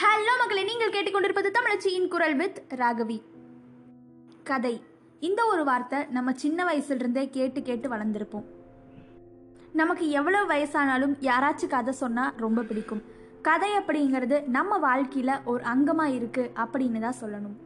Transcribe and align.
Hello 0.00 0.32
மக்களை 0.38 0.62
நீங்கள் 0.64 0.90
கேட்டுக்கொண்டிருப்பது 0.94 1.50
தமிழச்சியின் 1.56 2.08
குரல் 2.08 2.34
வித் 2.34 2.58
ராகவி. 2.80 3.22
கதை. 4.42 4.82
இந்த 5.20 5.46
ஒரு 5.46 5.64
வார்த்தை 5.64 5.98
நம்ம 6.10 6.32
சின்ன 6.32 6.64
வயசுலேருந்தே 6.64 7.30
கேட்டு 7.30 7.62
கேட்டு 7.62 7.88
வளர்ந்துருப்போம். 7.88 8.44
நமக்கு 9.72 10.10
எவ்வளோ 10.10 10.44
வயசானாலும் 10.44 11.14
யாராச்சும் 11.20 11.72
கதை 11.76 11.94
சொன்னால் 11.94 12.34
ரொம்ப 12.36 12.62
பிடிக்கும். 12.62 13.02
கதை 13.42 13.70
அப்படிங்கிறது 13.72 14.46
நம்ம 14.48 14.78
வாழ்க்கையில் 14.78 15.42
ஒரு 15.44 15.64
அங்கமாக 15.64 16.14
இருக்குது 16.18 16.52
அப்படின்னு 16.64 16.98
தான் 16.98 17.20
சொல்லணும். 17.22 17.56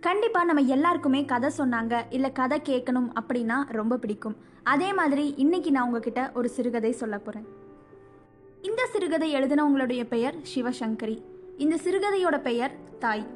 கண்டிப்பாக 0.00 0.44
நம்ம 0.44 0.66
எல்லாருக்குமே 0.78 1.24
கதை 1.24 1.50
சொன்னாங்க 1.58 2.04
இல்லை 2.10 2.32
கதை 2.32 2.60
கேட்கணும் 2.72 3.10
அப்படின்னா 3.22 3.60
ரொம்ப 3.70 3.96
பிடிக்கும். 3.96 4.36
அதே 4.62 4.92
மாதிரி 4.92 5.34
இன்னைக்கு 5.36 5.70
நான் 5.70 5.88
உங்ககிட்ட 5.90 6.30
ஒரு 6.34 6.48
சிறுகதை 6.48 6.92
சொல்ல 6.92 7.18
போகிறேன் 7.18 7.59
இந்த 8.62 8.86
சிறுகதை 8.86 9.34
எழுதினவங்களுடைய 9.34 10.04
பெயர் 10.04 10.34
சிவசங்கரி. 10.54 11.22
இந்த 11.56 11.78
சிறுகதையோட 11.84 12.40
பெயர் 12.40 12.70
தாய். 12.98 13.26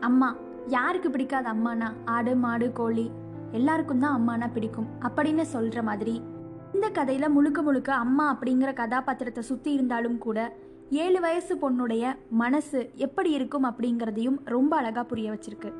அம்மா 0.00 0.36
யாருக்கு 0.66 1.10
பிடிக்காத 1.10 1.52
அம்மானா? 1.52 1.92
ஆடு 2.04 2.34
மாடு 2.34 2.72
கோழி. 2.72 3.10
எல்லாருக்கும் 3.52 3.98
தான் 3.98 4.16
அம்மானா 4.18 4.50
பிடிக்கும் 4.52 4.86
அப்படின்னு 5.00 5.44
சொல்ற 5.52 5.82
மாதிரி. 5.82 6.22
இந்த 6.74 6.90
கதையில 6.90 7.28
முழுக்க 7.28 7.62
முழுக்க 7.62 7.94
அம்மா 7.94 8.38
அப்படிங்கிற 8.38 8.74
கதாபாத்திரத்தை 8.74 9.42
சுத்தி 9.42 9.72
இருந்தாலும் 9.72 10.18
கூட 10.18 10.56
ஏழு 10.90 11.20
வயசு 11.20 11.56
பொண்ணுடைய 11.56 12.14
மனசு 12.30 12.90
எப்படி 12.94 13.30
இருக்கும் 13.30 13.64
அப்படிங்கிறதையும் 13.64 14.38
ரொம்ப 14.44 14.76
அழகா 14.76 15.02
புரிய 15.02 15.30
வச்சிருக்கு. 15.30 15.72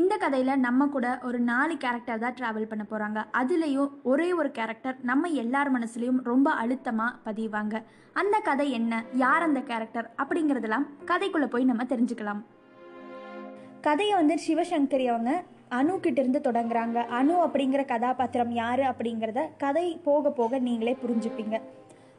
இந்த 0.00 0.14
கதையில் 0.20 0.60
நம்ம 0.64 0.82
கூட 0.92 1.06
ஒரு 1.28 1.38
நாலு 1.48 1.74
கேரக்டர் 1.82 2.20
தான் 2.22 2.36
ட்ராவல் 2.36 2.68
பண்ண 2.68 2.84
போகிறாங்க 2.90 3.20
அதுலேயும் 3.40 3.90
ஒரே 4.10 4.28
ஒரு 4.32 4.50
கேரக்டர் 4.58 4.96
நம்ம 5.10 5.28
எல்லார் 5.42 5.70
மனசுலையும் 5.74 6.20
ரொம்ப 6.28 6.48
அழுத்தமாக 6.62 7.18
பதிவாங்க. 7.26 7.74
அந்த 8.20 8.36
கதை 8.48 8.66
என்ன? 8.78 9.02
யார் 9.24 9.46
அந்த 9.48 9.60
கேரக்டர் 9.70 10.08
அப்படிங்கிறதெல்லாம் 10.22 10.86
கதைக்குள்ளே 11.10 11.48
போய் 11.54 11.68
நம்ம 11.70 11.84
தெரிஞ்சுக்கலாம். 11.92 12.40
கதையை 13.88 14.14
வந்து 14.20 14.36
சிவசங்கரி 14.46 15.06
அவங்க 15.12 15.32
அணு 15.78 15.94
கிட்டேருந்து 16.04 16.42
தொடங்குறாங்க. 16.48 16.98
அணு 17.18 17.36
அப்படிங்கிற 17.46 17.84
கதாபாத்திரம் 17.94 18.52
யார் 18.62 18.84
அப்படிங்கிறத 18.92 19.42
கதை 19.64 19.86
போக 20.08 20.30
போக 20.40 20.58
நீங்களே 20.68 20.96
புரிஞ்சுப்பீங்க. 21.04 21.58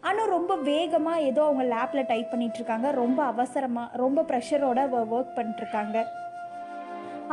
அணு 0.10 0.24
ரொம்ப 0.38 0.54
வேகமாக 0.72 1.26
ஏதோ 1.30 1.42
அவங்க 1.48 1.66
லேப்பில் 1.76 2.10
டைப் 2.12 2.32
பண்ணிகிட்ருக்காங்க 2.34 2.88
ரொம்ப 3.04 3.20
அவசரமாக 3.34 3.98
ரொம்ப 4.04 4.26
ப்ரெஷரோட 4.32 4.82
ஒர்க் 5.16 5.38
பண்ணிட்டுருக்காங்க 5.38 6.00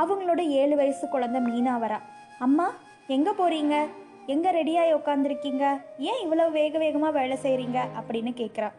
அவங்களோட 0.02 0.40
ஏழு 0.60 0.74
வயசு 0.80 1.04
குழந்தை 1.08 1.40
மீனா 1.48 1.74
வரா. 1.84 1.98
அம்மா 2.46 2.66
எங்கே 3.16 3.32
போகிறீங்க 3.40 3.74
எங்கே 4.34 4.50
ரெடியாகி 4.58 4.92
உட்காந்துருக்கீங்க 4.98 5.64
ஏன் 6.10 6.20
இவ்வளோ 6.24 6.44
வேக 6.58 6.78
வேகமாக 6.84 7.16
வேலை 7.18 7.36
செய்கிறீங்க 7.44 7.78
அப்படின்னு 8.00 8.32
கேட்குறா 8.40 8.70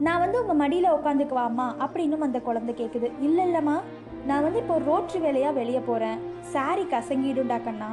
நான் 0.00 0.22
வந்து 0.22 0.40
உங்கள் 0.42 0.60
மடியில் 0.62 0.94
உட்காந்துக்குவாம்மா 0.96 1.66
அப்படின்னும் 1.84 2.24
அந்த 2.26 2.38
குழந்தை 2.48 2.72
கேட்குது 2.80 3.08
இல்லை 3.26 3.44
இல்லைம்மா. 3.48 3.76
நான் 4.28 4.44
வந்து 4.46 4.60
இப்போ 4.62 4.76
ரோட்ரி 4.88 5.18
வேலையாக 5.24 5.56
வெளியே 5.58 5.80
போகிறேன் 5.88 6.18
சாரி 6.54 6.84
கசங்கிடுண்டா 6.94 7.58
கண்ணா. 7.66 7.90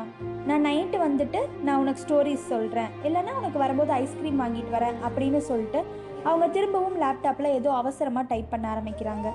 நான் 0.47 0.65
நைட்டு 0.67 0.97
வந்துட்டு 1.05 1.41
நான் 1.65 1.81
உனக்கு 1.83 2.03
ஸ்டோரிஸ் 2.03 2.49
சொல்கிறேன் 2.53 2.91
இல்லைன்னா 3.07 3.33
உனக்கு 3.41 3.59
வரும்போது 3.63 3.91
ஐஸ்கிரீம் 4.01 4.41
வாங்கிட்டு 4.43 4.75
வரேன் 4.77 4.97
அப்படின்னு 5.07 5.41
சொல்லிட்டு 5.49 5.81
அவங்க 6.23 6.47
திரும்பவும் 6.47 6.99
லேப்டாப்பில் 7.03 7.55
ஏதோ 7.59 7.69
அவசரமாக 7.81 8.29
டைப் 8.31 8.51
பண்ண 8.51 8.67
ஆரம்பிக்கிறாங்க. 8.73 9.29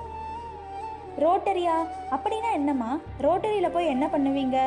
ரோட்டரியா? 1.23 1.77
அப்படின்னா 2.15 2.49
என்னம்மா? 2.59 2.91
ரோட்டரியில் 3.25 3.73
போய் 3.75 3.93
என்ன 3.93 4.05
பண்ணுவீங்க? 4.13 4.57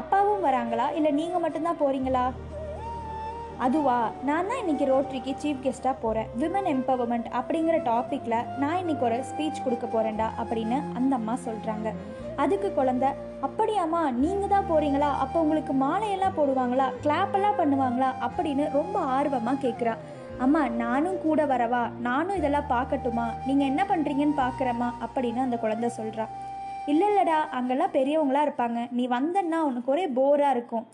அப்பாவும் 0.00 0.44
வராங்களா? 0.44 0.86
இல்லை 0.98 1.10
நீங்கள் 1.20 1.42
மட்டும்தான் 1.44 1.80
போகிறீங்களா 1.80 2.26
அதுவா? 3.66 3.98
நான் 4.28 4.48
தான் 4.48 4.60
இன்றைக்கி 4.62 4.84
ரோட்டரிக்கு 4.90 5.32
சீஃப் 5.42 5.62
கெஸ்ட்டாக 5.64 5.96
போகிறேன் 6.02 6.26
விமன் 6.40 6.68
எம்பவர்மெண்ட் 6.72 7.28
அப்படிங்கிற 7.38 7.76
டாப்பிக்கில் 7.90 8.44
நான் 8.62 8.80
இன்னைக்கு 8.82 9.04
ஒரு 9.08 9.18
ஸ்பீச் 9.30 9.62
கொடுக்க 9.64 9.86
போகிறேன்டா 9.86 10.26
அப்படின்னு 10.40 10.78
அந்த 10.98 11.12
அம்மா 11.14 11.34
சொல்கிறாங்க 11.46 11.90
அதுக்கு 12.42 12.68
குழந்த 12.78 13.06
அப்படியாம்மா 13.46 14.02
நீங்கள் 14.22 14.52
தான் 14.54 14.68
போகிறீங்களா 14.70 15.10
அப்போ 15.24 15.36
உங்களுக்கு 15.40 15.74
மாலையெல்லாம் 15.84 16.36
போடுவாங்களா? 16.38 16.88
கிளாப்பெல்லாம் 17.04 17.58
பண்ணுவாங்களா? 17.60 18.10
அப்படின்னு 18.26 18.66
ரொம்ப 18.70 18.98
ஆர்வமாக 19.16 19.62
கேட்குறா 19.64 19.94
அம்மா 20.44 20.62
நானும் 20.80 21.18
கூட 21.26 21.40
வரவா? 21.50 21.82
நானும் 22.06 22.38
இதெல்லாம் 22.40 22.70
பார்க்கட்டுமா? 22.72 23.26
நீங்கள் 23.46 23.68
என்ன 23.70 23.82
பண்ணுறீங்கன்னு 23.90 24.36
பார்க்குறேம்மா 24.42 24.88
அப்படின்னு 25.04 25.40
அந்த 25.44 25.56
குழந்தை 25.62 25.88
சொல்கிறா 25.98 26.26
இல்லை 26.92 27.06
இல்லைடா 27.10 27.38
அங்கெல்லாம் 27.58 27.94
பெரியவங்களா 27.94 28.42
இருப்பாங்க. 28.46 28.80
நீ 28.96 29.04
வந்தன்னா 29.14 29.58
உனக்கு 29.68 29.88
ஒரே 29.94 30.04
போராக 30.18 30.54
இருக்கும். 30.56 30.84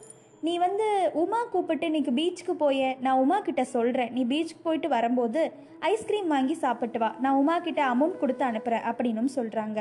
நீ 0.46 0.52
வந்து 0.64 0.86
உமா 1.22 1.40
கூப்பிட்டு 1.52 1.88
இன்னைக்கு 1.90 2.12
பீச்சுக்கு 2.18 2.54
போய 2.62 2.94
நான் 3.04 3.20
உமா 3.24 3.38
கிட்ட 3.48 3.64
சொல்கிறேன் 3.74 4.12
நீ 4.16 4.22
பீச்சுக்கு 4.30 4.62
போயிட்டு 4.68 4.88
வரும்போது 4.96 5.42
ஐஸ்கிரீம் 5.90 6.32
வாங்கி 6.34 6.56
சாப்பிட்டு 6.64 7.00
வா. 7.02 7.10
நான் 7.24 7.38
உமா 7.42 7.56
கிட்ட 7.66 7.82
அமௌண்ட் 7.94 8.22
கொடுத்து 8.22 8.44
அனுப்புகிறேன் 8.50 8.86
அப்படின்னும் 8.90 9.34
சொல்கிறாங்க 9.38 9.80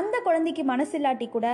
அந்த 0.00 0.16
குழந்தைக்கு 0.28 0.64
மனசு 0.72 0.94
இல்லாட்டி 0.98 1.28
கூட 1.36 1.46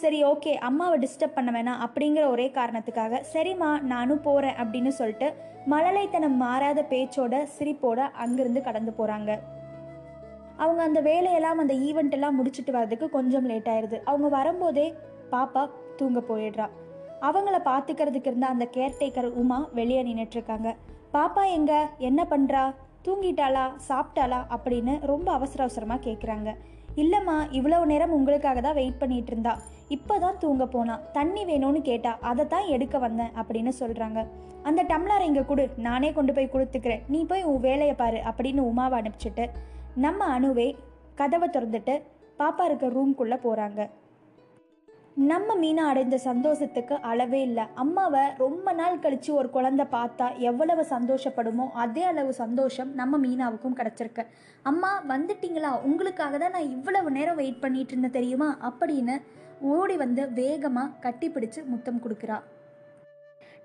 சரி 0.00 0.24
ஓகே 0.24 0.52
அம்மாவை 0.54 0.96
டிஸ்டர்ப் 0.98 1.34
பண்ண 1.34 1.50
வேணாம் 1.50 1.82
அப்படிங்கிற 1.86 2.28
ஒரே 2.28 2.50
காரணத்துக்காக 2.54 3.22
சரிம்மா 3.32 3.80
நானும் 3.80 4.20
போகிறேன் 4.20 4.54
அப்படின்னு 4.54 4.88
சொல்லிட்டு 4.88 5.34
மழலைத்தனம் 5.70 6.36
மாறாத 6.36 6.86
பேச்சோட 6.90 7.46
சிரிப்போட 7.58 7.98
அங்கிருந்து 8.12 8.62
கடந்து 8.62 8.92
போகிறாங்க 8.98 9.40
அவங்க 10.56 10.82
அந்த 10.82 11.00
வேலையெல்லாம் 11.00 11.58
அந்த 11.58 11.74
ஈவெண்ட் 11.74 12.10
எல்லாம் 12.10 12.38
முடிச்சுட்டு 12.38 12.70
வர்றதுக்கு 12.70 13.10
கொஞ்சம் 13.10 13.46
லேட் 13.46 13.68
ஆயிடுது 13.68 14.00
அவங்க 14.04 14.28
வரும்போதே 14.28 14.94
பாப்பா 15.30 15.70
தூங்க 15.96 16.20
போயிடுறா. 16.20 16.68
அவங்கள 17.20 17.56
பார்த்துக்கிறதுக்கு 17.64 18.26
இருந்த 18.26 18.46
அந்த 18.46 18.68
கேர்டேக்கர் 18.72 19.28
உமா 19.32 19.68
வெளியே 19.72 20.02
நின்றுட்டுருக்காங்க 20.02 20.76
பாப்பா 21.12 21.50
எங்க? 21.50 21.72
என்ன 21.98 22.26
பண்ணுறா 22.30 22.74
தூங்கிட்டாளா? 23.04 23.64
சாப்பிட்டாளா? 23.88 24.40
அப்படின்னு 24.56 25.00
ரொம்ப 25.00 25.32
அவசர 25.32 25.62
அவசரமாக 25.62 26.10
கேட்குறாங்க 26.10 26.50
இல்லைம்மா 26.96 27.36
இவ்வளவு 27.58 27.84
நேரம் 27.86 28.14
உங்களுக்காக 28.16 28.60
தான் 28.60 28.76
வெயிட் 28.78 28.98
பண்ணிட்டு 28.98 29.30
இருந்தா. 29.32 29.52
இப்போ 29.88 30.14
தான் 30.18 30.38
தூங்க 30.38 30.64
போனா. 30.66 30.94
தண்ணி 31.12 31.42
வேணும்னு 31.44 31.80
கேட்டா 31.90 32.12
அதை 32.30 32.44
தான் 32.46 32.66
எடுக்க 32.66 32.98
வந்தேன் 32.98 33.32
அப்படின்னு 33.40 33.72
சொல்கிறாங்க 33.80 34.20
அந்த 34.68 34.80
டம்ளரை 34.82 35.24
இங்கே 35.28 35.44
கொடு 35.44 35.64
நானே 35.76 36.12
கொண்டு 36.12 36.32
போய் 36.32 36.52
கொடுத்துக்கிறேன். 36.54 37.02
நீ 37.08 37.20
போய் 37.24 37.42
உன் 37.42 37.64
வேலையை 37.68 37.94
பாரு 38.02 38.18
அப்படின்னு 38.30 38.62
உமாவை 38.70 38.98
அனுப்பிச்சிட்டு 39.00 39.46
நம்ம 40.04 40.24
அணுவே 40.36 40.68
கதவை 41.14 41.48
திறந்துட்டு 41.48 41.94
பாப்பா 42.38 42.64
இருக்க 42.64 42.86
ரூம்குள்ளே 42.86 43.38
போகிறாங்க 43.46 43.80
நம்ம 45.16 45.54
மீனா 45.60 45.82
அடைந்த 45.88 46.16
சந்தோஷத்துக்கு 46.18 46.94
அளவே 47.00 47.40
இல்லை. 47.42 47.64
அம்மாவை 47.74 48.22
ரொம்ப 48.36 48.72
நாள் 48.72 49.00
கழித்து 49.00 49.30
ஒரு 49.34 49.50
குழந்தை 49.50 49.84
பார்த்தா 49.92 50.26
எவ்வளவு 50.50 50.82
சந்தோஷப்படுமோ 50.92 51.66
அதே 51.82 52.02
அளவு 52.02 52.32
சந்தோஷம் 52.32 52.94
நம்ம 52.94 53.18
மீனாவுக்கும் 53.18 53.76
கிடச்சிருக்கு. 53.80 54.22
அம்மா 54.62 54.90
வந்துட்டீங்களா? 55.08 55.72
உங்களுக்காக 55.88 56.38
தான் 56.38 56.54
நான் 56.56 56.72
இவ்வளவு 56.76 57.10
நேரம் 57.10 57.38
வெயிட் 57.42 57.60
பண்ணிட்டு 57.60 57.94
இருந்தேன் 57.94 58.16
தெரியுமா? 58.18 58.48
அப்படின்னு 58.70 59.16
ஓடி 59.74 59.96
வந்து 59.96 60.32
வேகமாக 60.32 60.94
கட்டிப்பிடிச்சு 61.04 61.62
முத்தம் 61.66 62.02
கொடுக்குறா. 62.06 62.38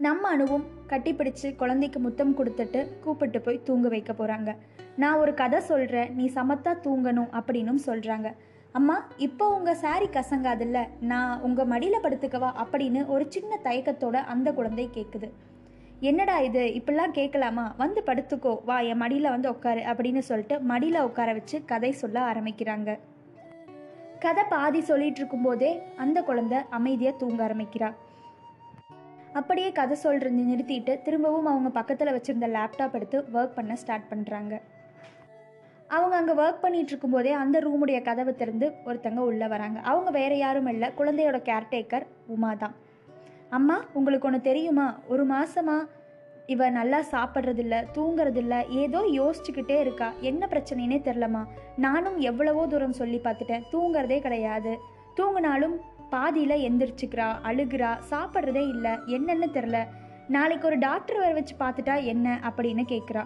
நம்ம 0.06 0.30
அணுவும் 0.30 0.66
கட்டிப்பிடிச்சு 0.90 1.56
குழந்தைக்கு 1.56 2.00
முத்தம் 2.00 2.38
கொடுத்துட்டு 2.40 2.82
கூப்பிட்டு 3.04 3.42
போய் 3.42 3.66
தூங்க 3.70 3.88
வைக்க 3.88 4.12
போகிறாங்க 4.14 4.52
நான் 4.96 5.20
ஒரு 5.24 5.34
கதை 5.34 5.60
சொல்கிறேன் 5.72 6.12
நீ 6.18 6.28
சமத்தா 6.36 6.74
தூங்கணும் 6.86 7.34
அப்படின்னும் 7.40 7.82
சொல்கிறாங்க 7.86 8.30
அம்மா 8.72 9.08
இப்போ 9.18 9.56
உங்கள் 9.56 9.76
சாரி 9.76 10.06
கசங்காதுல்ல? 10.06 10.88
நான் 11.00 11.42
உங்கள் 11.42 11.66
மடியில் 11.66 12.04
படுத்துக்கவா? 12.04 12.50
அப்படின்னு 12.64 13.08
ஒரு 13.08 13.26
சின்ன 13.30 13.60
தயக்கத்தோட 13.64 14.14
அந்த 14.14 14.54
குழந்தை 14.54 14.90
கேட்குது 14.94 15.32
என்னடா 16.00 16.40
இது? 16.40 16.60
இப்படிலாம் 16.60 17.12
கேட்கலாமா 17.12 17.74
வந்து 17.78 18.04
படுத்துக்கோ. 18.06 18.64
வா 18.66 18.80
என் 18.80 18.98
மடியில் 18.98 19.30
வந்து 19.30 19.50
உட்காரு 19.50 19.80
அப்படின்னு 19.80 20.20
சொல்லிட்டு 20.20 20.60
மடியில் 20.60 21.02
உட்கார 21.02 21.34
வச்சு 21.34 21.66
கதை 21.66 21.92
சொல்ல 21.92 22.20
ஆரம்பிக்கிறாங்க. 22.20 23.00
கதை 24.20 24.44
பாதி 24.50 24.82
சொல்லிட்டு 24.82 25.20
இருக்கும்போதே 25.20 25.84
அந்த 25.96 26.22
குழந்தை 26.22 26.58
அமைதியாக 26.70 27.18
தூங்க 27.18 27.48
ஆரம்பிக்கிறா. 27.48 27.94
அப்படியே 29.34 29.72
கதை 29.72 29.98
சொல்றது 29.98 30.36
நிறுத்திட்டு 30.36 31.02
திரும்பவும் 31.02 31.46
அவங்க 31.46 31.70
பக்கத்தில் 31.70 32.14
வச்சுருந்த 32.14 32.48
லேப்டாப் 32.56 32.94
எடுத்து 32.94 33.22
ஒர்க் 33.34 33.56
பண்ண 33.56 33.76
ஸ்டார்ட் 33.76 34.12
பண்ணுறாங்க 34.14 34.62
அவங்க 35.96 36.16
அங்கே 36.20 36.34
ஒர்க் 36.42 36.64
பண்ணிட்டு 36.64 36.92
இருக்கும்போதே 36.92 37.32
அந்த 37.42 37.58
ரூமுடைய 37.60 37.98
கதவை 38.08 38.36
திறந்து 38.36 38.68
ஒருத்தங்க 38.86 39.22
உள்ளே 39.30 39.48
வராங்க. 39.48 39.80
அவங்க 39.80 40.10
வேற 40.20 40.36
யாரும் 40.36 40.72
இல்லை. 40.74 40.88
குழந்தையோட 41.00 41.38
கேர்டேக்கர் 41.50 42.06
உமா 42.36 42.54
தான். 42.54 42.76
அம்மா 43.58 43.78
உங்களுக்கு 43.94 44.28
ஒன்று 44.30 44.42
தெரியுமா? 44.42 44.88
ஒரு 45.08 45.26
மாசமா 45.26 45.78
இவ 46.54 46.70
நல்லா 46.70 47.00
சாப்பிட்றதில்ல 47.14 47.76
தூங்குறதில்ல 47.96 48.56
ஏதோ 48.82 49.00
யோசிச்சுக்கிட்டே 49.20 49.78
இருக்கா. 49.86 50.10
என்ன 50.30 50.48
பிரச்சனைனே 50.52 50.98
தெரிலம்மா 51.08 51.44
நானும் 51.86 52.18
எவ்வளவோ 52.30 52.68
தூரம் 52.68 53.00
சொல்லி 53.02 53.20
பார்த்துட்டேன். 53.24 53.66
தூங்குறதே 53.72 54.20
கிடையாது. 54.20 54.74
தூங்கினாலும் 55.18 55.76
பாதியில் 56.10 56.64
எந்திரிச்சுக்கிறா 56.68 57.30
அழுகிறா 57.50 57.92
சாப்பிட்றதே 58.12 58.64
இல்லை. 58.74 58.94
என்னன்னு 59.18 59.50
தெரில 59.58 59.80
நாளைக்கு 60.36 60.68
ஒரு 60.68 60.78
டாக்டர் 60.78 61.18
வர 61.18 61.34
வச்சு 61.34 61.56
பார்த்துட்டா 61.60 61.96
என்ன 62.04 62.40
அப்படின்னு 62.50 62.84
கேட்குறா 62.94 63.24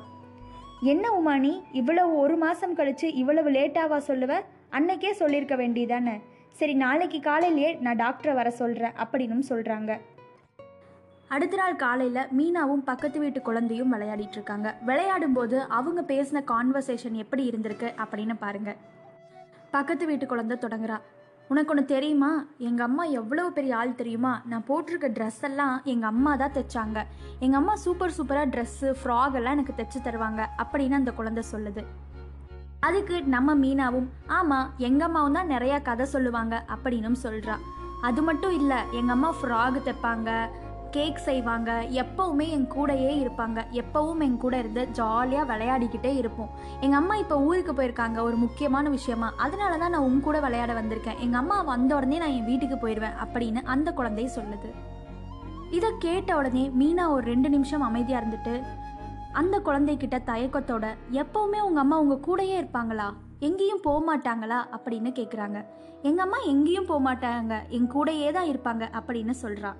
என்ன 0.84 1.08
உமானி 1.20 1.64
இவ்வளவு 1.72 2.18
ஒரு 2.18 2.38
மாதம் 2.38 2.76
கழிச்சு 2.76 3.04
இவ்வளவு 3.04 3.50
லேட்டாவா 3.50 3.98
சொல்லுவ? 4.08 4.42
அன்னைக்கே 4.72 5.12
சொல்லியிருக்க 5.12 5.56
வேண்டியதானே? 5.56 6.22
சரி 6.52 6.74
நாளைக்கு 6.74 7.20
காலையிலேயே 7.20 7.74
நான் 7.74 7.96
டாக்டரை 7.96 8.34
வர 8.34 8.50
சொல்கிறேன் 8.50 8.92
அப்படின்னும் 8.92 9.44
சொல்கிறாங்க 9.50 10.00
அடுத்த 11.28 11.56
நாள் 11.56 11.76
காலையில் 11.76 12.28
மீனாவும் 12.38 12.86
பக்கத்து 12.86 13.20
வீட்டு 13.20 13.42
குழந்தையும் 13.42 13.94
விளையாடிட்டு 13.94 14.32
இருக்காங்க. 14.32 14.76
விளையாடும் 14.86 15.34
போது 15.34 15.62
அவங்க 15.62 16.02
பேசின 16.02 16.44
கான்வர்சேஷன் 16.48 17.12
எப்படி 17.12 17.50
இருந்திருக்கு 17.50 17.94
அப்படின்னு 18.04 18.36
பாருங்க. 18.40 18.76
பக்கத்து 19.72 20.06
வீட்டு 20.06 20.26
குழந்தை 20.26 20.58
தொடங்குறா. 20.62 20.98
உனக்கு 21.52 21.72
ஒன்று 21.74 21.84
தெரியுமா? 21.86 22.30
எங்கள் 22.68 22.86
அம்மா 22.86 23.04
எவ்வளவு 23.20 23.50
பெரிய 23.56 23.78
ஆள் 23.78 23.98
தெரியுமா? 24.02 24.32
நான் 24.50 24.66
போட்டிருக்க 24.68 25.08
ட்ரெஸ் 25.16 25.40
எல்லாம் 25.48 25.82
எங்கள் 25.84 26.10
அம்மா 26.10 26.32
தான் 26.42 26.54
தைச்சாங்க. 26.58 27.00
எங்கள் 27.40 27.60
அம்மா 27.60 27.74
சூப்பர் 27.86 28.14
சூப்பராக 28.18 28.48
ட்ரெஸ்ஸு 28.54 28.90
ஃப்ராக் 29.00 29.36
எல்லாம் 29.40 29.56
எனக்கு 29.58 29.76
தைச்சு 29.80 30.00
தருவாங்க 30.06 30.42
அப்படின்னு 30.64 31.00
அந்த 31.00 31.12
குழந்தை 31.12 31.44
சொல்லுது. 31.52 31.84
அதுக்கு 32.88 33.16
நம்ம 33.34 33.56
மீனாவும் 33.56 34.08
ஆமாம் 34.38 34.70
எங்கள் 34.88 35.08
அம்மாவும் 35.08 35.38
தான் 35.38 35.52
நிறையா 35.56 35.82
கதை 35.82 36.06
சொல்லுவாங்க 36.06 36.56
அப்படின்னும் 36.76 37.22
சொல்கிறா 37.24 37.58
அது 38.10 38.22
மட்டும் 38.22 38.56
இல்லை 38.60 38.80
எங்கள் 38.92 39.16
அம்மா 39.16 39.32
ஃப்ராக் 39.40 39.80
தைப்பாங்க 39.88 40.30
கேக் 40.92 41.20
செய்வாங்க. 41.26 41.72
எப்போவுமே 41.90 42.46
என் 42.56 42.68
கூடையே 42.72 43.12
இருப்பாங்க. 43.24 43.60
எப்போவும் 43.72 44.20
என் 44.20 44.38
கூட 44.38 44.58
இருந்து 44.58 44.88
ஜாலியாக 44.88 45.50
விளையாடிக்கிட்டே 45.52 46.16
இருப்போம். 46.16 46.50
எங்கள் 46.80 47.00
அம்மா 47.00 47.16
இப்போ 47.16 47.36
ஊருக்கு 47.42 47.74
போயிருக்காங்க 47.74 48.22
ஒரு 48.22 48.36
முக்கியமான 48.36 48.90
விஷயமா. 48.90 49.34
அதனால 49.38 49.78
தான் 49.78 49.90
நான் 49.90 50.02
உன் 50.02 50.22
கூட 50.22 50.40
விளையாட 50.40 50.74
வந்திருக்கேன். 50.74 51.20
எங்கள் 51.20 51.40
அம்மா 51.40 51.62
வந்த 51.62 51.96
உடனே 51.96 52.18
நான் 52.18 52.30
என் 52.30 52.46
வீட்டுக்கு 52.46 52.78
போயிடுவேன் 52.82 53.18
அப்படின்னு 53.26 53.62
அந்த 53.64 53.92
குழந்தை 53.94 54.30
சொல்லுது. 54.36 54.72
இதை 55.72 55.90
கேட்ட 56.00 56.38
உடனே 56.38 56.72
மீனா 56.80 57.10
ஒரு 57.10 57.26
ரெண்டு 57.26 57.50
நிமிஷம் 57.50 57.82
அமைதியாக 57.82 58.24
இருந்துட்டு 58.24 58.64
அந்த 59.32 59.60
குழந்தைகிட்ட 59.60 60.18
தயக்கத்தோட 60.26 60.86
எப்போவுமே 61.12 61.60
உங்கள் 61.68 61.84
அம்மா 61.84 62.00
உங்கள் 62.00 62.24
கூடயே 62.28 62.56
இருப்பாங்களா? 62.62 63.06
எங்கேயும் 63.40 63.84
போக 63.84 64.00
மாட்டாங்களா? 64.08 64.60
அப்படின்னு 64.76 65.12
கேட்குறாங்க 65.20 65.60
எங்கள் 66.02 66.24
அம்மா 66.24 66.38
எங்கேயும் 66.38 66.86
போக 66.86 67.14
மாட்டாங்க. 67.14 67.54
என் 67.68 67.92
கூடையே 67.92 68.32
தான் 68.32 68.50
இருப்பாங்க. 68.50 68.84
அப்படின்னு 69.00 69.34
சொல்கிறா 69.42 69.72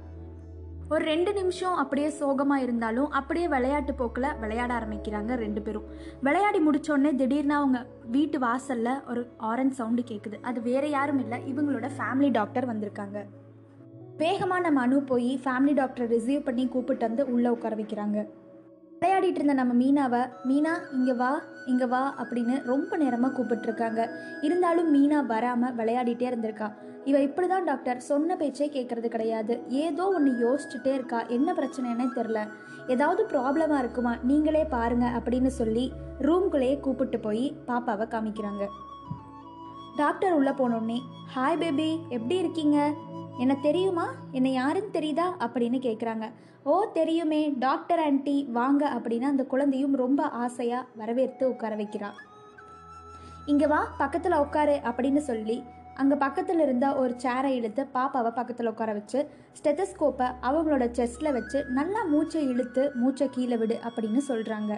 ஒரு 0.94 1.04
ரெண்டு 1.10 1.32
நிமிஷம் 1.34 1.76
அப்படியே 1.82 2.08
சோகமாக 2.18 2.64
இருந்தாலும் 2.64 3.12
அப்படியே 3.20 3.48
விளையாட்டு 3.54 3.94
போக்கில் 4.00 4.28
விளையாட 4.40 4.72
ஆரம்பிக்கிறாங்க 4.78 5.36
ரெண்டு 5.44 5.62
பேரும். 5.62 5.86
விளையாடி 6.28 6.60
முடிச்சோடனே 6.66 7.12
திடீர்னு 7.22 7.56
அவங்க 7.60 7.80
வீட்டு 8.16 8.40
வாசலில் 8.46 9.00
ஒரு 9.12 9.22
ஆரஞ்ச் 9.52 9.78
சவுண்டு 9.80 10.04
கேட்குது 10.10 10.40
அது 10.50 10.62
வேற 10.62 10.84
யாரும் 10.88 11.22
இல்லை 11.24 11.40
இவங்களோட 11.52 11.90
ஃபேமிலி 11.98 12.32
டாக்டர் 12.40 12.70
வந்திருக்காங்க. 12.72 13.20
வேகமாக 14.24 14.66
நம்ம 14.66 14.82
அனு 14.88 15.00
போய் 15.12 15.32
ஃபேமிலி 15.46 15.76
டாக்டரை 15.82 16.08
ரிசீவ் 16.16 16.48
பண்ணி 16.50 16.66
கூப்பிட்டு 16.68 17.08
வந்து 17.08 17.26
உள்ளே 17.36 17.50
உட்கார 17.50 17.76
வைக்கிறாங்க. 17.82 18.20
விளையாடிட்டு 19.02 19.40
இருந்த 19.40 19.54
நம்ம 19.60 19.74
மீனாவை 19.80 20.20
மீனா 20.50 20.74
இங்கே 20.96 21.14
வா 21.20 21.30
இங்கே 21.72 21.86
வா 21.94 22.02
அப்படின்னு 22.22 22.56
ரொம்ப 22.72 22.98
நேரமாக 23.04 23.34
கூப்பிட்டுருக்காங்க. 23.38 24.02
இருந்தாலும் 24.48 24.90
மீனா 24.96 25.20
வராமல் 25.32 25.74
விளையாடிட்டே 25.80 26.26
இருந்திருக்கா. 26.30 26.68
இவ 27.10 27.22
இப்படி 27.28 27.48
தான் 27.54 27.68
டாக்டர் 27.70 28.00
சொன்ன 28.10 28.36
பேச்சே 28.42 28.68
கேட்கறது 28.76 29.10
கிடையாது. 29.16 29.54
ஏதோ 29.86 30.06
ஒன்று 30.18 30.32
யோசிச்சுட்டே 30.44 30.94
இருக்கா. 30.98 31.22
என்ன 31.38 31.56
பிரச்சனைன்னே 31.60 32.08
தெரில 32.18 32.42
ஏதாவது 32.96 33.24
ப்ராப்ளமாக 33.34 33.82
இருக்குமா? 33.84 34.14
நீங்களே 34.32 34.64
பாருங்க 34.76 35.08
அப்படின்னு 35.20 35.52
சொல்லி 35.60 35.86
ரூம்குள்ளேயே 36.28 36.76
கூப்பிட்டு 36.86 37.20
போய் 37.28 37.46
பாப்பாவை 37.70 38.08
காமிக்கிறாங்க. 38.14 38.66
டாக்டர் 40.02 40.36
உள்ளே 40.40 40.54
போனோடனே 40.62 41.00
ஹாய் 41.38 41.62
பேபி 41.64 41.90
எப்படி 42.18 42.38
இருக்கீங்க? 42.44 42.78
என்ன 43.42 43.54
தெரியுமா? 43.62 44.06
என்னை 44.32 44.52
யாருன்னு 44.54 44.92
தெரியுதா? 44.94 45.28
அப்படின்னு 45.40 45.78
கேட்குறாங்க 45.82 46.26
ஓ 46.66 46.74
தெரியுமே. 46.94 47.42
டாக்டர் 47.60 48.02
ஆன்ட்டி 48.02 48.36
வாங்க 48.52 48.84
அப்படின்னு 48.96 49.26
அந்த 49.26 49.44
குழந்தையும் 49.44 49.96
ரொம்ப 49.96 50.22
ஆசையாக 50.44 50.90
வரவேற்று 50.96 51.46
உட்கார 51.50 51.76
வைக்கிறான் 51.76 52.18
இங்கே 53.46 53.68
வா 53.68 53.80
பக்கத்தில் 53.98 54.42
உட்காரு 54.42 54.76
அப்படின்னு 54.86 55.22
சொல்லி 55.22 55.56
அங்கே 55.96 56.16
பக்கத்தில் 56.16 56.62
இருந்த 56.62 56.88
ஒரு 56.96 57.14
சேரை 57.24 57.50
இழுத்து 57.56 57.84
பாப்பாவை 57.94 58.32
பக்கத்தில் 58.32 58.70
உட்கார 58.70 58.92
வச்சு 58.94 59.20
ஸ்டெத்தஸ்கோப்பை 59.60 60.28
அவங்களோட 60.42 60.86
செஸ்ட்டில் 60.98 61.34
வச்சு 61.34 61.60
நல்லா 61.70 62.02
மூச்சை 62.06 62.44
இழுத்து 62.44 62.84
மூச்சை 62.96 63.28
கீழே 63.30 63.58
விடு 63.58 63.78
அப்படின்னு 63.86 64.22
சொல்கிறாங்க 64.28 64.76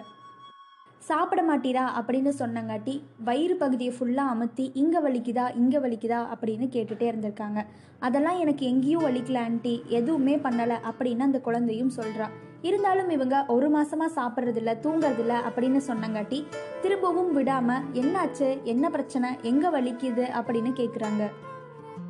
சாப்பிட 1.08 1.40
மாட்டீரா 1.48 1.84
அப்படின்னு 1.98 2.30
சொன்னங்காட்டி 2.38 2.92
வயிறு 3.26 3.54
பகுதியை 3.62 3.92
ஃபுல்லாக 3.96 4.32
அமுத்தி 4.34 4.64
இங்கே 4.82 5.00
வலிக்குதா 5.06 5.46
இங்கே 5.60 5.78
வலிக்குதா 5.78 6.20
அப்படின்னு 6.32 6.66
கேட்டுகிட்டே 6.74 7.06
இருந்திருக்காங்க. 7.10 7.60
அதெல்லாம் 8.06 8.38
எனக்கு 8.38 8.64
எங்கேயும் 8.66 9.04
வலிக்கல 9.06 9.40
ஆண்டி. 9.46 9.74
எதுவுமே 9.98 10.36
பண்ணலை 10.36 10.76
அப்படின்னு 10.90 11.26
அந்த 11.28 11.40
குழந்தையும் 11.40 11.92
சொல்கிறா 11.98 12.28
இருந்தாலும் 12.68 13.10
இவங்க 13.10 13.38
ஒரு 13.54 13.68
மாசமா 13.76 14.06
சாப்பிட்றதில்ல 14.16 14.74
தூங்குறதில்ல 14.84 15.34
அப்படின்னு 15.48 15.80
சொன்னங்காட்டி 15.88 16.38
திரும்பவும் 16.84 17.32
விடாமல் 17.32 17.84
என்னாச்சு? 18.02 18.48
என்ன 18.74 18.90
பிரச்சனை? 18.96 19.30
எங்கே 19.50 19.74
வலிக்குது? 19.76 20.26
அப்படின்னு 20.40 20.72
கேட்குறாங்க 20.80 21.24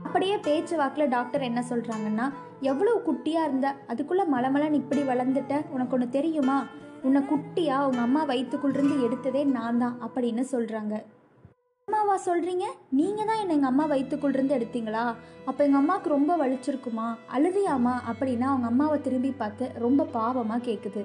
அப்படியே 0.06 0.36
பேச்சு 0.46 0.74
வாக்கில் 0.76 1.12
டாக்டர் 1.16 1.48
என்ன 1.50 1.60
சொல்கிறாங்கன்னா 1.70 2.26
எவ்வளோ 2.70 2.92
குட்டியாக 3.06 3.48
இருந்த 3.48 3.68
அதுக்குள்ளே 3.92 4.24
மலமலன்னு 4.34 4.80
இப்படி 4.82 5.02
வளர்ந்துட்ட 5.12 5.54
உனக்கு 5.74 5.94
ஒன்று 5.96 6.08
தெரியுமா? 6.16 6.58
உன்னை 7.06 7.20
குட்டியா 7.30 7.76
உங்க 7.86 8.00
அம்மா 8.00 8.20
வயிற்றுக்குள்ளிருந்து 8.24 8.94
எடுத்ததே 9.06 9.44
நான் 9.56 9.78
தான் 9.78 9.96
அப்படின்னு 10.04 10.42
சொல்றாங்க. 10.52 10.94
அம்மாவா 11.88 12.14
சொல்றீங்க? 12.26 12.66
நீங்க 12.90 13.24
தான் 13.24 13.40
என்ன 13.40 13.52
எங்க 13.52 13.66
அம்மா 13.66 13.84
வயிற்றுக்குள்ளிருந்து 13.86 14.56
எடுத்தீங்களா? 14.58 15.02
அப்ப 15.46 15.64
எங்க 15.64 15.76
அம்மாவுக்கு 15.76 16.08
ரொம்ப 16.08 16.36
வலிச்சிருக்குமா? 16.36 17.08
அழுதியாமா 17.36 17.94
அப்படின்னா 18.10 18.46
அவங்க 18.52 18.66
அம்மாவை 18.66 19.00
திரும்பி 19.00 19.32
பார்த்து 19.42 19.66
ரொம்ப 19.84 20.06
பாவமா 20.16 20.58
கேக்குது. 20.68 21.02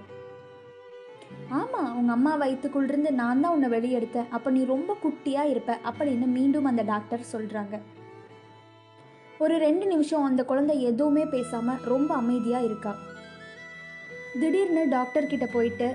ஆமா 1.59 1.81
உங்க 1.93 2.11
அம்மா 2.11 2.33
வயிற்றுக்குள்ளிருந்து 2.35 3.11
நான் 3.21 3.41
தான் 3.41 3.53
உன்னை 3.55 3.69
வெளியெடுத்தேன். 3.69 4.29
அப்ப 4.29 4.49
நீ 4.49 4.63
ரொம்ப 4.65 4.97
குட்டியா 5.03 5.43
இருப்ப 5.43 5.77
அப்படின்னு 5.91 6.27
மீண்டும் 6.37 6.65
அந்த 6.65 6.83
டாக்டர் 6.83 7.31
சொல்றாங்க. 7.33 7.77
ஒரு 9.37 9.57
ரெண்டு 9.57 9.85
நிமிஷம் 9.85 10.23
அந்த 10.23 10.41
குழந்தை 10.45 10.81
எதுவுமே 10.81 11.23
பேசாம 11.23 11.77
ரொம்ப 11.83 12.13
அமைதியா 12.15 12.59
இருக்கா. 12.59 12.93
திடீர்னு 14.33 14.83
டாக்டர் 14.89 15.31
கிட்ட 15.31 15.45
போயிட்டு 15.45 15.87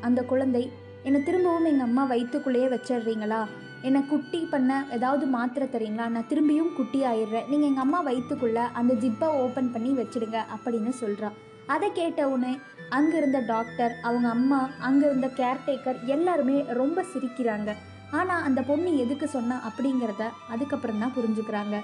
அந்த 0.00 0.20
குழந்தை 0.22 0.62
என்னை 1.06 1.22
திரும்பவும் 1.22 1.68
எங்கள் 1.70 1.86
அம்மா 1.86 2.02
வயிற்றுக்குள்ளேயே 2.04 2.68
வச்சிடுறீங்களா? 2.74 3.40
என்னை 3.86 4.00
குட்டி 4.10 4.38
பண்ண 4.52 4.70
ஏதாவது 4.96 5.24
மாத்திரை 5.26 5.66
தரீங்களா? 5.68 6.06
நான் 6.14 6.28
திரும்பியும் 6.30 6.72
குட்டி 6.76 7.00
ஆயிடுறேன். 7.10 7.48
நீங்கள் 7.50 7.68
எங்கள் 7.70 7.84
அம்மா 7.86 8.00
வயிற்றுக்குள்ளே 8.02 8.64
அந்த 8.78 8.92
ஜிப்பை 8.94 9.28
ஓப்பன் 9.42 9.72
பண்ணி 9.74 9.90
வச்சிடுங்க 10.00 10.38
அப்படின்னு 10.54 10.92
சொல்கிறான் 11.00 11.36
அதை 11.74 11.92
கேட்ட 11.92 12.28
உடனே 12.28 12.52
அங்கே 12.88 13.16
இருந்த 13.16 13.38
டாக்டர் 13.40 13.92
அவங்க 14.02 14.28
அம்மா 14.28 14.60
அங்கே 14.88 15.04
இருந்த 15.06 15.28
கேர்டேக்கர் 15.40 15.98
எல்லாருமே 16.14 16.56
ரொம்ப 16.80 17.04
சிரிக்கிறாங்க. 17.12 17.70
ஆனால் 18.10 18.42
அந்த 18.42 18.62
பொண்ணு 18.62 18.90
எதுக்கு 19.04 19.28
சொன்னா 19.28 19.56
அப்படிங்கிறத 19.68 20.24
அதுக்கப்புறம் 20.54 20.98
தான் 20.98 21.14
புரிஞ்சுக்கிறாங்க. 21.18 21.76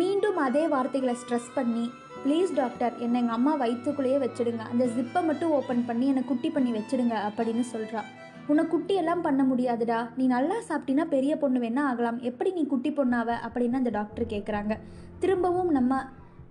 மீண்டும் 0.00 0.36
அதே 0.36 0.68
வார்த்தைகளை 0.68 1.16
ஸ்ட்ரெஸ் 1.22 1.50
பண்ணி 1.54 1.84
ப்ளீஸ் 2.24 2.52
டாக்டர் 2.54 2.94
என்னை 2.98 3.20
எங்கள் 3.20 3.34
அம்மா 3.34 3.52
வயிற்றுக்குள்ளேயே 3.54 4.18
வச்சிடுங்க. 4.18 4.62
அந்த 4.72 4.84
ஜிப்பை 4.96 5.20
மட்டும் 5.26 5.50
ஓப்பன் 5.50 5.84
பண்ணி 5.86 6.06
என்னை 6.06 6.22
குட்டி 6.24 6.50
பண்ணி 6.50 6.70
வச்சிடுங்க 6.72 7.16
அப்படின்னு 7.28 7.64
சொல்கிறான் 7.72 8.08
உன்னை 8.48 8.66
குட்டி 8.66 8.94
எல்லாம் 8.94 9.20
பண்ண 9.20 9.42
முடியாதுடா. 9.44 9.98
நீ 10.16 10.26
நல்லா 10.26 10.56
சாப்பிட்டீன்னா 10.68 11.04
பெரிய 11.04 11.36
பொண்ணு 11.36 11.60
வேணா 11.60 11.82
ஆகலாம். 11.90 12.18
எப்படி 12.20 12.50
நீ 12.50 12.66
குட்டி 12.66 12.90
பொண்ணாவ? 12.90 13.28
அப்படின்னு 13.46 13.72
அந்த 13.72 13.90
டாக்டர் 13.90 14.26
கேட்குறாங்க 14.26 14.74
திரும்பவும் 15.18 15.70
நம்ம 15.70 16.02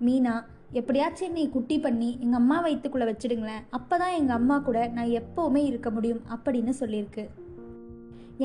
மீனா 0.05 0.35
எப்படியாச்சும் 0.71 1.27
என்னை 1.27 1.49
குட்டி 1.49 1.79
பண்ணி 1.79 2.17
எங்கள் 2.21 2.39
அம்மா 2.39 2.61
வயிற்றுக்குள்ளே 2.61 3.07
வச்சிடுங்களேன். 3.11 3.63
அப்போ 3.69 3.97
தான் 3.97 4.15
எங்கள் 4.19 4.35
அம்மா 4.35 4.57
கூட 4.57 4.87
நான் 4.87 5.15
எப்போவுமே 5.21 5.61
இருக்க 5.71 5.89
முடியும் 5.89 6.21
அப்படின்னு 6.35 6.73
சொல்லியிருக்கு. 6.79 7.25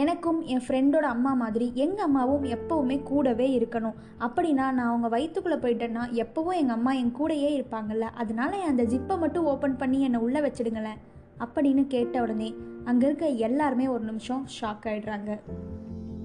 எனக்கும் 0.02 0.40
என் 0.52 0.64
ஃப்ரெண்டோட 0.64 1.06
அம்மா 1.14 1.32
மாதிரி 1.32 1.66
எங்கள் 1.84 2.04
அம்மாவும் 2.04 2.44
எப்போவுமே 2.54 2.96
கூடவே 3.02 3.46
இருக்கணும். 3.58 3.98
அப்படின்னா 4.26 4.52
நான் 4.52 4.88
அவங்க 4.90 5.08
வயிற்றுக்குள்ளே 5.08 5.58
போயிட்டேன்னா 5.58 6.04
எப்போவும் 6.22 6.58
எங்கள் 6.60 6.76
அம்மா 6.76 6.92
என் 6.92 7.14
கூடயே 7.20 7.50
இருப்பாங்கல்ல. 7.58 8.06
அதனால 8.22 8.50
என் 8.56 8.72
அந்த 8.72 8.86
ஜிப்பை 8.92 9.18
மட்டும் 9.18 9.44
ஓப்பன் 9.44 9.76
பண்ணி 9.76 10.00
என்னை 10.00 10.20
உள்ளே 10.20 10.40
வச்சிடுங்களேன். 10.40 11.00
அப்படின்னு 11.44 11.82
கேட்ட 11.86 12.22
உடனே 12.22 12.48
அங்கே 12.84 13.06
இருக்க 13.06 13.26
எல்லாருமே 13.48 13.88
ஒரு 13.88 14.04
நிமிஷம் 14.04 14.42
ஷாக் 14.60 14.86
ஆகிடுறாங்க 14.90 15.32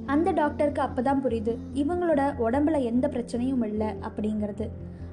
அந்த 0.06 0.30
டாக்டருக்கு 0.32 0.82
அப்போ 0.82 1.01
தான் 1.01 1.22
புரியுது 1.24 1.53
இவங்களோட 1.74 2.22
உடம்புல 2.46 2.77
எந்த 2.84 3.06
பிரச்சனையும் 3.13 3.65
இல்லை 3.65 3.89
அப்படிங்கிறது. 4.08 4.65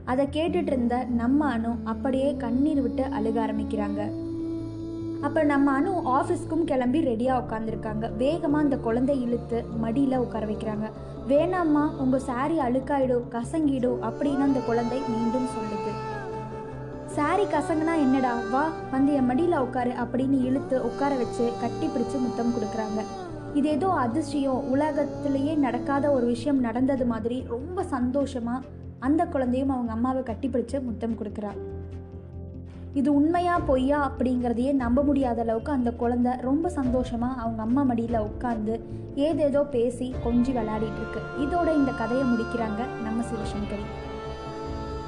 அதை 0.05 0.25
கேட்டுட்டு 0.33 0.71
இருந்த 0.73 0.97
நம்ம 1.05 1.41
அணு 1.47 1.73
அப்படியே 1.85 2.29
கண்ணீர் 2.37 2.83
விட்டு 2.83 3.05
அழுக 3.19 3.39
ஆரம்பிக்கிறாங்க. 3.47 4.01
அப்போ 5.27 5.41
நம்ம 5.51 5.73
அணு 5.79 5.91
ஆஃபீஸ்க்கும் 6.19 6.63
கிளம்பி 6.69 7.01
ரெடியாக 7.09 7.41
உட்காந்துருக்காங்க 7.43 8.05
வேகமாக 8.21 8.65
அந்த 8.65 8.77
குழந்தை 8.77 9.15
இழுத்து 9.25 9.59
மடியில் 9.83 10.23
உட்கார 10.25 10.45
வைக்கிறாங்க. 10.51 10.87
வேணாம்மா 11.31 11.83
உங்கள் 12.03 12.25
சாரி 12.29 12.57
அழுக்காயிடும் 12.67 13.27
கசங்கிடும் 13.35 13.99
அப்படின்னு 14.09 14.47
அந்த 14.49 14.61
குழந்தை 14.69 14.99
மீண்டும் 15.15 15.49
சொல்லுது. 15.57 15.93
சாரி 17.17 17.45
கசங்கனா 17.55 17.95
என்னடா? 18.05 18.33
வா 18.53 18.65
வந்து 18.95 19.13
என் 19.19 19.29
மடியில் 19.31 19.63
உட்காரு 19.67 19.93
அப்படின்னு 20.03 20.39
இழுத்து 20.49 20.79
உட்கார 20.89 21.15
வச்சு 21.23 21.47
கட்டி 21.63 21.87
பிடிச்சு 21.87 22.19
முத்தம் 22.25 22.55
கொடுக்குறாங்க. 22.57 23.03
இது 23.59 23.69
ஏதோ 23.77 23.91
அதிசயம். 24.07 24.63
உலகத்திலேயே 24.75 25.55
நடக்காத 25.67 26.11
ஒரு 26.17 26.27
விஷயம் 26.27 26.61
நடந்தது 26.69 27.07
மாதிரி 27.13 27.45
ரொம்ப 27.55 27.85
சந்தோஷமாக 27.97 28.65
அந்த 29.09 29.25
குழந்தையும் 29.35 29.75
அவங்க 29.77 29.93
அம்மாவை 29.93 30.23
கட்டிப்பிடிச்சு 30.23 30.79
முத்தம் 30.89 31.19
கொடுக்குறா. 31.21 31.53
இது 32.95 33.15
உண்மையா 33.15 33.59
பொய்யா 33.59 33.99
அப்படிங்கிறதையே 34.07 34.73
நம்ப 34.73 35.03
முடியாத 35.03 35.41
அளவுக்கு 35.41 35.73
அந்த 35.73 35.91
குழந்தை 35.93 36.33
ரொம்ப 36.41 36.71
சந்தோஷமா 36.77 37.29
அவங்க 37.43 37.63
அம்மா 37.63 37.83
மடியில் 37.83 38.19
உட்காந்து 38.19 38.81
ஏதேதோ 39.15 39.63
பேசி 39.75 40.15
கொஞ்சி 40.25 40.53
விளையாடிட்டு 40.57 41.01
இருக்கு. 41.03 41.21
இதோட 41.45 41.69
இந்த 41.75 41.93
கதையை 41.93 42.25
முடிக்கிறாங்க 42.27 42.81
நம்ம 43.05 43.23
சிவசங்கரி. 43.23 43.87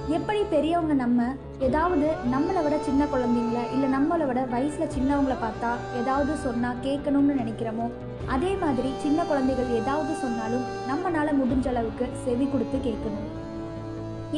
எப்படி 0.09 0.41
பெரியவங்க 0.43 0.95
நம்ம 0.95 1.27
ஏதாவது 1.59 2.07
நம்மளை 2.35 2.63
விட 2.63 2.79
சின்ன 2.79 3.03
குழந்தைங்கள 3.05 3.59
இல்லை 3.75 3.91
நம்மளை 3.99 4.27
விட 4.27 4.41
வயசில் 4.45 4.95
சின்னவங்கள 4.97 5.37
பார்த்தா 5.45 5.73
ஏதாவது 6.01 6.33
சொன்னால் 6.37 6.83
கேட்கணும்னு 6.83 7.41
நினைக்கிறோமோ 7.43 7.87
அதே 8.27 8.55
மாதிரி 8.55 8.93
சின்ன 8.99 9.25
குழந்தைகள் 9.25 9.77
ஏதாவது 9.83 10.15
சொன்னாலும் 10.15 10.67
நம்மளால் 10.91 11.39
முடிஞ்ச 11.43 11.69
அளவுக்கு 11.69 12.09
செவி 12.25 12.47
கொடுத்து 12.47 12.79
கேட்கணும். 12.91 13.29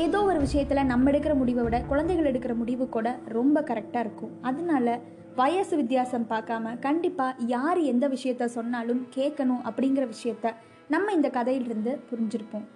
ஏதோ 0.02 0.20
ஒரு 0.28 0.38
விஷயத்தில் 0.44 0.88
நம்ம 0.90 1.10
எடுக்கிற 1.10 1.32
முடிவை 1.40 1.62
விட 1.64 1.76
குழந்தைகள் 1.90 2.28
எடுக்கிற 2.30 2.52
முடிவு 2.60 2.84
கூட 2.94 3.08
ரொம்ப 3.34 3.58
கரெக்டாக 3.68 4.02
இருக்கும். 4.04 4.32
அதனால 4.48 4.96
வயசு 5.40 5.74
வித்தியாசம் 5.80 6.24
பார்க்காம 6.32 6.72
கண்டிப்பாக 6.86 7.44
யார் 7.52 7.80
எந்த 7.92 8.08
விஷயத்த 8.14 8.48
சொன்னாலும் 8.56 9.02
கேட்கணும் 9.16 9.62
அப்படிங்கிற 9.68 10.04
விஷயத்த 10.14 10.52
நம்ம 10.94 11.12
இந்த 11.12 11.28
கதையிலிருந்து 11.36 11.92
புரிஞ்சிருப்போம். 12.10 12.66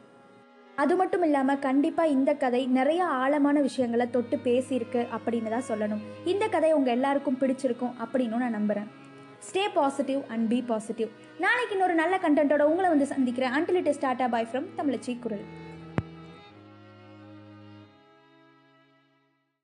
அது 0.82 0.94
மட்டும் 1.00 1.24
இல்லாமல் 1.28 1.62
கண்டிப்பாக 1.68 2.14
இந்த 2.16 2.30
கதை 2.44 2.62
நிறைய 2.78 3.04
ஆழமான 3.22 3.60
விஷயங்களை 3.68 4.06
தொட்டு 4.16 4.38
பேசியிருக்கு 4.48 5.02
அப்படின்னு 5.16 5.52
தான் 5.54 5.68
சொல்லணும். 5.70 6.04
இந்த 6.32 6.46
கதை 6.54 6.70
உங்கள் 6.78 6.96
எல்லாருக்கும் 6.96 7.40
பிடிச்சிருக்கும் 7.42 7.96
அப்படின்னு 8.04 8.42
நான் 8.44 8.58
நம்புகிறேன் 8.58 8.90
stay 9.48 9.64
positive 9.78 10.20
and 10.34 10.46
be 10.52 10.60
positive 10.68 11.10
நாளைக்கு 11.44 11.74
இன்னொரு 11.76 11.96
நல்ல 12.02 12.14
கண்டென்ட்டோட 12.26 12.62
உங்களை 12.72 12.90
வந்து 12.94 13.08
சந்திக்கிறேன். 13.14 13.54
Until 13.58 13.80
it 13.82 13.96
start 13.98 14.30
bye 14.36 14.48
from 14.52 14.68
Tamizhachi 14.78 15.14
Kural 15.24 15.46